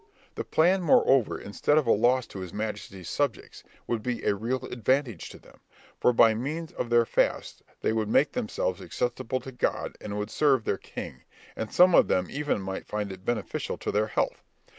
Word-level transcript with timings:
The 0.33 0.43
plan, 0.43 0.81
moreover, 0.81 1.39
instead 1.39 1.77
of 1.77 1.85
a 1.85 1.91
loss 1.91 2.25
to 2.29 2.39
his 2.39 2.51
majesty's 2.51 3.07
subjects, 3.07 3.63
would 3.85 4.01
be 4.01 4.23
a 4.23 4.33
real 4.33 4.65
advantage 4.65 5.29
to 5.29 5.37
them; 5.37 5.59
for 5.99 6.11
by 6.11 6.33
means 6.33 6.71
of 6.71 6.89
their 6.89 7.05
fasts 7.05 7.61
they 7.81 7.93
would 7.93 8.07
make 8.09 8.31
themselves 8.31 8.81
acceptable 8.81 9.39
to 9.41 9.51
God 9.51 9.95
and 10.01 10.17
would 10.17 10.31
serve 10.31 10.63
their 10.63 10.79
king, 10.79 11.21
and 11.55 11.71
some 11.71 11.93
of 11.93 12.07
them 12.07 12.25
even 12.31 12.59
might 12.63 12.87
find 12.87 13.11
it 13.11 13.23
beneficial 13.23 13.77
to 13.77 13.91
their 13.91 14.07
health. 14.07 14.41